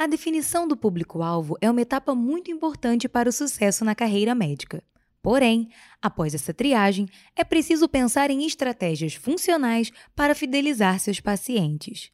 [0.00, 4.82] A definição do público-alvo é uma etapa muito importante para o sucesso na carreira médica.
[5.20, 5.68] Porém,
[6.00, 12.10] após essa triagem, é preciso pensar em estratégias funcionais para fidelizar seus pacientes.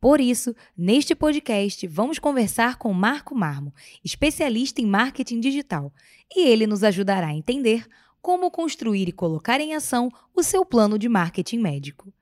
[0.00, 3.74] Por isso, neste podcast, vamos conversar com Marco Marmo,
[4.04, 5.92] especialista em marketing digital,
[6.32, 7.84] e ele nos ajudará a entender
[8.22, 12.12] como construir e colocar em ação o seu plano de marketing médico.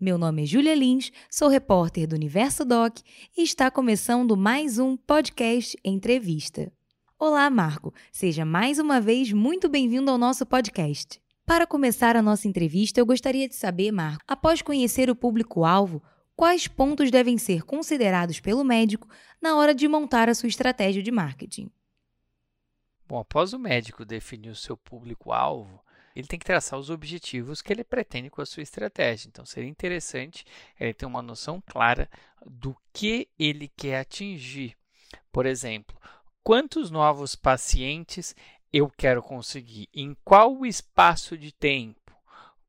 [0.00, 2.98] Meu nome é Julia Lins, sou repórter do Universo Doc
[3.36, 6.70] e está começando mais um podcast entrevista.
[7.18, 7.92] Olá, Marco.
[8.12, 11.20] Seja mais uma vez muito bem-vindo ao nosso podcast.
[11.44, 16.00] Para começar a nossa entrevista, eu gostaria de saber, Marco, após conhecer o público-alvo,
[16.36, 19.08] quais pontos devem ser considerados pelo médico
[19.42, 21.68] na hora de montar a sua estratégia de marketing?
[23.04, 25.82] Bom, após o médico definir o seu público-alvo,
[26.18, 29.28] ele tem que traçar os objetivos que ele pretende com a sua estratégia.
[29.28, 30.44] Então, seria interessante
[30.78, 32.10] ele ter uma noção clara
[32.44, 34.76] do que ele quer atingir.
[35.30, 35.96] Por exemplo,
[36.42, 38.34] quantos novos pacientes
[38.72, 39.88] eu quero conseguir?
[39.94, 42.12] Em qual espaço de tempo?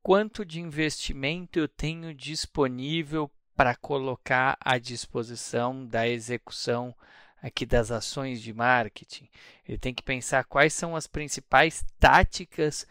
[0.00, 6.94] Quanto de investimento eu tenho disponível para colocar à disposição da execução
[7.42, 9.28] aqui das ações de marketing?
[9.66, 12.86] Ele tem que pensar quais são as principais táticas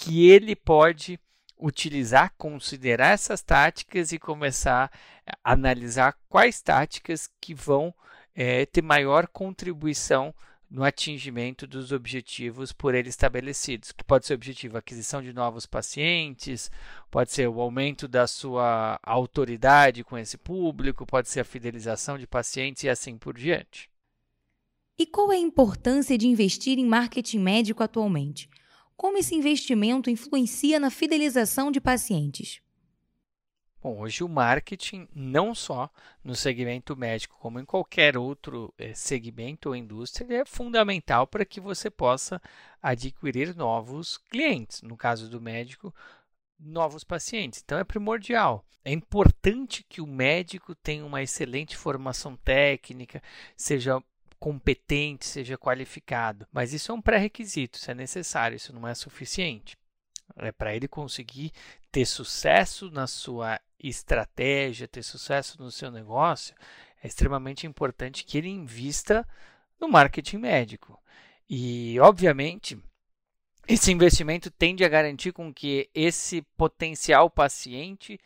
[0.00, 1.20] que ele pode
[1.58, 4.90] utilizar, considerar essas táticas e começar
[5.44, 7.94] a analisar quais táticas que vão
[8.34, 10.34] é, ter maior contribuição
[10.70, 15.66] no atingimento dos objetivos por ele estabelecidos, que pode ser o objetivo aquisição de novos
[15.66, 16.70] pacientes,
[17.10, 22.26] pode ser o aumento da sua autoridade com esse público, pode ser a fidelização de
[22.26, 23.90] pacientes e assim por diante.
[24.98, 28.48] E qual é a importância de investir em marketing médico atualmente?
[29.00, 32.60] Como esse investimento influencia na fidelização de pacientes?
[33.82, 35.88] Bom, hoje o marketing, não só
[36.22, 41.62] no segmento médico, como em qualquer outro eh, segmento ou indústria, é fundamental para que
[41.62, 42.42] você possa
[42.82, 44.82] adquirir novos clientes.
[44.82, 45.94] No caso do médico,
[46.58, 47.62] novos pacientes.
[47.64, 48.66] Então é primordial.
[48.84, 53.22] É importante que o médico tenha uma excelente formação técnica,
[53.56, 54.02] seja
[54.40, 56.48] competente, seja qualificado.
[56.50, 59.76] Mas isso é um pré-requisito, isso é necessário, isso não é suficiente.
[60.36, 61.52] É para ele conseguir
[61.92, 66.54] ter sucesso na sua estratégia, ter sucesso no seu negócio,
[67.02, 69.26] é extremamente importante que ele invista
[69.78, 70.98] no marketing médico.
[71.48, 72.78] E, obviamente,
[73.66, 78.18] esse investimento tende a garantir com que esse potencial paciente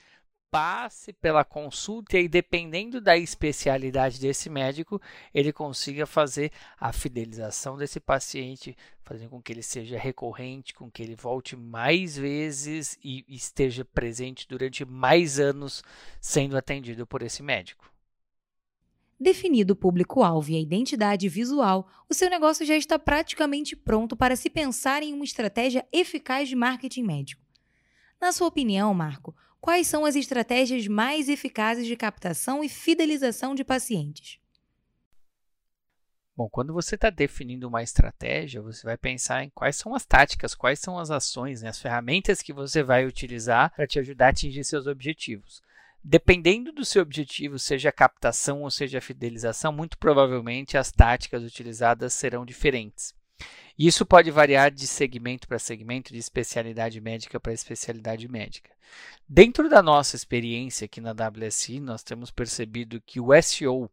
[0.55, 5.03] passe pela consulta e dependendo da especialidade desse médico,
[5.35, 11.03] ele consiga fazer a fidelização desse paciente, fazendo com que ele seja recorrente, com que
[11.03, 15.83] ele volte mais vezes e esteja presente durante mais anos
[16.21, 17.93] sendo atendido por esse médico.
[19.19, 24.37] Definido o público-alvo e a identidade visual, o seu negócio já está praticamente pronto para
[24.37, 27.43] se pensar em uma estratégia eficaz de marketing médico.
[28.21, 33.65] Na sua opinião, Marco, quais são as estratégias mais eficazes de captação e fidelização de
[33.65, 34.39] pacientes?
[36.37, 40.55] Bom, quando você está definindo uma estratégia, você vai pensar em quais são as táticas,
[40.55, 44.29] quais são as ações, né, as ferramentas que você vai utilizar para te ajudar a
[44.29, 45.63] atingir seus objetivos.
[46.05, 52.45] Dependendo do seu objetivo, seja captação ou seja fidelização, muito provavelmente as táticas utilizadas serão
[52.45, 53.15] diferentes.
[53.79, 58.71] Isso pode variar de segmento para segmento, de especialidade médica para especialidade médica.
[59.29, 63.91] Dentro da nossa experiência aqui na WSI, nós temos percebido que o SEO,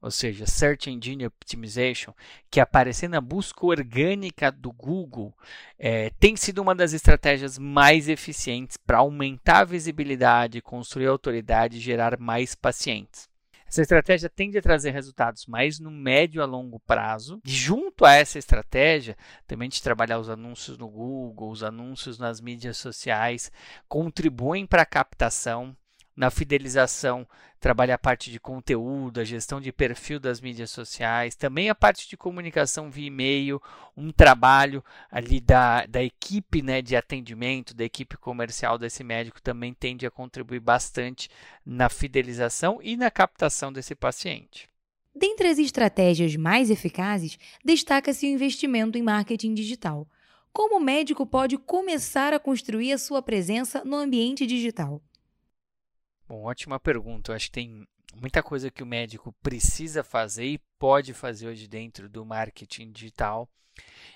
[0.00, 2.14] ou seja, Search Engine Optimization,
[2.48, 5.34] que aparecer na busca orgânica do Google,
[5.76, 11.80] é, tem sido uma das estratégias mais eficientes para aumentar a visibilidade, construir autoridade e
[11.80, 13.33] gerar mais pacientes.
[13.66, 17.40] Essa estratégia tende a trazer resultados mais no médio a longo prazo.
[17.44, 19.16] E junto a essa estratégia,
[19.46, 23.50] também de trabalhar os anúncios no Google, os anúncios nas mídias sociais,
[23.88, 25.76] contribuem para a captação
[26.16, 27.26] na fidelização,
[27.58, 32.08] trabalha a parte de conteúdo, a gestão de perfil das mídias sociais, também a parte
[32.08, 33.60] de comunicação via e-mail,
[33.96, 39.74] um trabalho ali da, da equipe né, de atendimento, da equipe comercial desse médico também
[39.74, 41.28] tende a contribuir bastante
[41.64, 44.68] na fidelização e na captação desse paciente.
[45.14, 50.08] Dentre as estratégias mais eficazes, destaca-se o investimento em marketing digital.
[50.52, 55.00] Como o médico pode começar a construir a sua presença no ambiente digital?
[56.26, 57.32] Bom, ótima pergunta.
[57.32, 57.86] Eu acho que tem
[58.16, 63.48] muita coisa que o médico precisa fazer e pode fazer hoje dentro do marketing digital.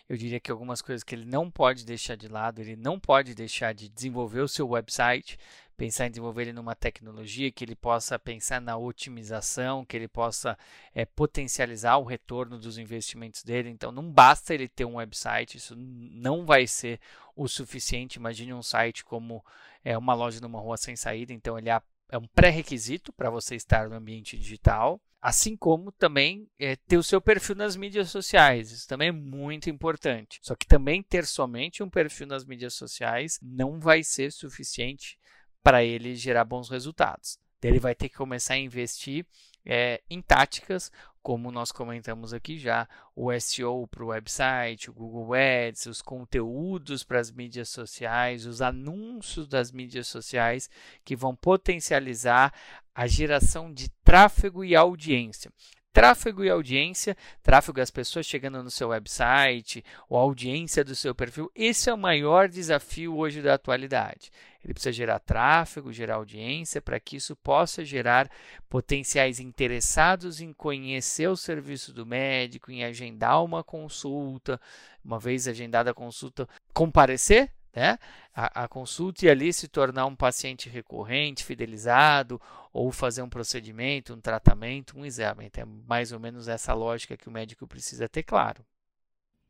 [0.09, 3.35] Eu diria que algumas coisas que ele não pode deixar de lado, ele não pode
[3.35, 5.37] deixar de desenvolver o seu website,
[5.77, 10.57] pensar em desenvolver ele numa tecnologia, que ele possa pensar na otimização, que ele possa
[10.95, 13.69] é, potencializar o retorno dos investimentos dele.
[13.69, 17.01] Então, não basta ele ter um website, isso não vai ser
[17.37, 18.17] o suficiente.
[18.17, 19.45] Imagine um site como
[19.85, 21.71] é, uma loja numa rua sem saída, então ele
[22.11, 25.01] é, um pré-requisito para você estar no ambiente digital.
[25.21, 29.69] Assim como também é, ter o seu perfil nas mídias sociais, isso também é muito
[29.69, 30.39] importante.
[30.43, 35.19] Só que também ter somente um perfil nas mídias sociais não vai ser suficiente
[35.63, 37.39] para ele gerar bons resultados.
[37.61, 39.27] Ele vai ter que começar a investir
[39.67, 40.93] é, em táticas,
[41.29, 47.05] como nós comentamos aqui já, o SEO para o website, o Google Ads, os conteúdos
[47.05, 50.71] para as mídias sociais, os anúncios das mídias sociais
[51.05, 52.51] que vão potencializar
[52.95, 55.53] a geração de tráfego e audiência.
[55.93, 61.53] Tráfego e audiência, tráfego das pessoas chegando no seu website, ou audiência do seu perfil,
[61.55, 64.31] esse é o maior desafio hoje da atualidade.
[64.69, 68.31] Ele precisa gerar tráfego, gerar audiência, para que isso possa gerar
[68.69, 74.61] potenciais interessados em conhecer o serviço do médico, em agendar uma consulta,
[75.03, 77.99] uma vez agendada a consulta, comparecer né?
[78.35, 82.41] A, a, consulta e ali se tornar um paciente recorrente, fidelizado,
[82.73, 85.51] ou fazer um procedimento, um tratamento, um exame.
[85.55, 88.65] É mais ou menos essa lógica que o médico precisa ter claro.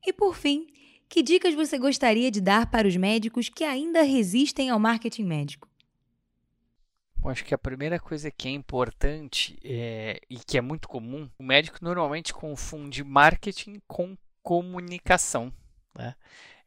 [0.07, 0.67] E por fim,
[1.09, 5.69] que dicas você gostaria de dar para os médicos que ainda resistem ao marketing médico?
[7.17, 11.29] Bom, acho que a primeira coisa que é importante é, e que é muito comum,
[11.39, 15.53] o médico normalmente confunde marketing com comunicação.
[15.97, 16.15] Né?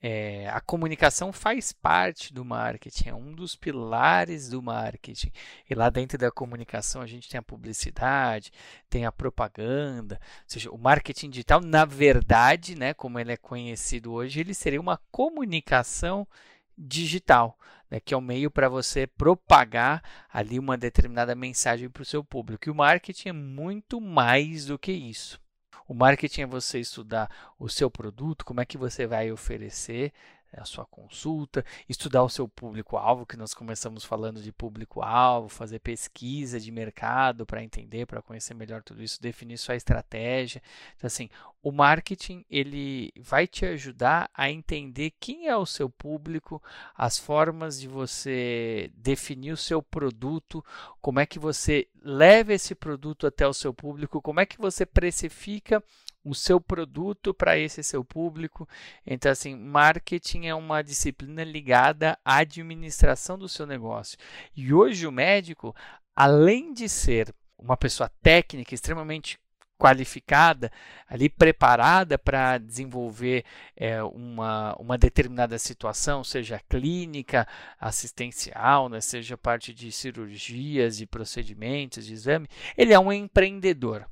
[0.04, 5.32] É, a comunicação faz parte do marketing, é um dos pilares do marketing.
[5.70, 8.52] E lá dentro da comunicação a gente tem a publicidade,
[8.90, 14.12] tem a propaganda, ou seja, o marketing digital, na verdade, né, como ele é conhecido
[14.12, 16.28] hoje, ele seria uma comunicação
[16.76, 17.56] digital,
[17.90, 20.04] né, que é o um meio para você propagar
[20.34, 22.68] ali uma determinada mensagem para o seu público.
[22.68, 25.40] E o marketing é muito mais do que isso.
[25.88, 27.30] O marketing é você estudar
[27.60, 30.14] o seu produto, como é que você vai oferecer
[30.54, 36.60] a sua consulta, estudar o seu público-alvo, que nós começamos falando de público-alvo, fazer pesquisa
[36.60, 40.62] de mercado para entender, para conhecer melhor tudo isso, definir sua estratégia.
[40.98, 41.30] Então, assim,
[41.64, 46.62] o marketing ele vai te ajudar a entender quem é o seu público,
[46.96, 50.64] as formas de você definir o seu produto,
[51.02, 54.86] como é que você leva esse produto até o seu público, como é que você
[54.86, 55.84] precifica
[56.24, 58.68] o seu produto para esse seu público.
[59.06, 64.18] Então, assim, marketing é uma disciplina ligada à administração do seu negócio.
[64.56, 65.76] E hoje o médico,
[66.16, 69.40] além de ser uma pessoa técnica extremamente
[69.82, 70.72] qualificada,
[71.08, 73.44] ali preparada para desenvolver
[73.76, 77.48] é, uma, uma determinada situação, seja clínica,
[77.80, 82.48] assistencial, né, seja parte de cirurgias, de procedimentos, de exame,
[82.78, 84.06] ele é um empreendedor.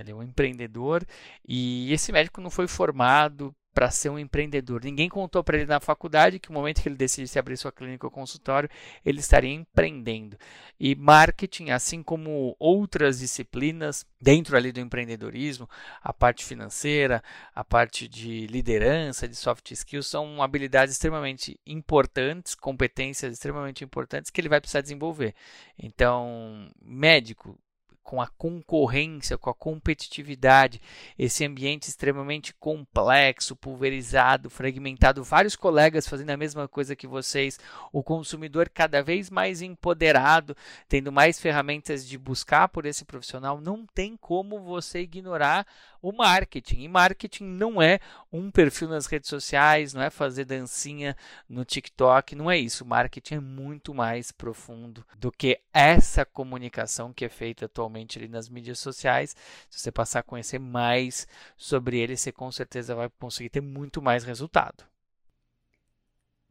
[0.00, 1.04] Ele é um empreendedor
[1.46, 4.82] e esse médico não foi formado para ser um empreendedor.
[4.84, 8.06] Ninguém contou para ele na faculdade que no momento que ele decidisse abrir sua clínica
[8.06, 8.70] ou consultório,
[9.04, 10.38] ele estaria empreendendo.
[10.78, 15.68] E marketing, assim como outras disciplinas dentro ali do empreendedorismo,
[16.00, 23.32] a parte financeira, a parte de liderança, de soft skills, são habilidades extremamente importantes, competências
[23.32, 25.34] extremamente importantes que ele vai precisar desenvolver.
[25.76, 27.58] Então, médico,
[28.04, 30.80] com a concorrência, com a competitividade,
[31.18, 37.58] esse ambiente extremamente complexo, pulverizado, fragmentado, vários colegas fazendo a mesma coisa que vocês,
[37.90, 40.54] o consumidor cada vez mais empoderado,
[40.86, 45.66] tendo mais ferramentas de buscar por esse profissional, não tem como você ignorar
[46.04, 46.82] o marketing.
[46.82, 47.98] E marketing não é
[48.30, 51.16] um perfil nas redes sociais, não é fazer dancinha
[51.48, 52.84] no TikTok, não é isso.
[52.84, 58.50] Marketing é muito mais profundo do que essa comunicação que é feita atualmente ali nas
[58.50, 59.34] mídias sociais.
[59.70, 64.02] Se você passar a conhecer mais sobre ele, você com certeza vai conseguir ter muito
[64.02, 64.84] mais resultado.